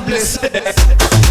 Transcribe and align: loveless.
loveless. 0.00 1.29